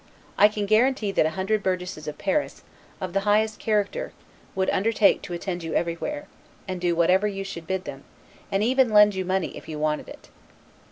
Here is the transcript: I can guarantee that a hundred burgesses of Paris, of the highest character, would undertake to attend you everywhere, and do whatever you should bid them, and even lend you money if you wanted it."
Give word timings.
I 0.35 0.47
can 0.47 0.65
guarantee 0.65 1.11
that 1.11 1.27
a 1.27 1.37
hundred 1.37 1.61
burgesses 1.61 2.07
of 2.07 2.17
Paris, 2.17 2.63
of 2.99 3.13
the 3.13 3.19
highest 3.19 3.59
character, 3.59 4.13
would 4.55 4.67
undertake 4.71 5.21
to 5.21 5.33
attend 5.33 5.61
you 5.61 5.75
everywhere, 5.75 6.25
and 6.67 6.81
do 6.81 6.95
whatever 6.95 7.27
you 7.27 7.43
should 7.43 7.67
bid 7.67 7.83
them, 7.85 8.03
and 8.51 8.63
even 8.63 8.89
lend 8.89 9.13
you 9.13 9.25
money 9.25 9.55
if 9.55 9.69
you 9.69 9.77
wanted 9.77 10.09
it." 10.09 10.29